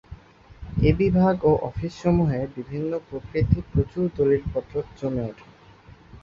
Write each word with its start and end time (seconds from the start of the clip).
এ 0.81 0.91
বিভাগ 0.99 1.35
ও 1.43 1.61
অফিসসমূহে 1.69 2.39
বিভিন্ন 2.55 2.91
প্রকৃতির 3.07 3.63
প্রচুর 3.71 4.05
দলিলপত্র 4.17 4.75
জমে 4.97 5.23
ওঠে। 5.25 5.47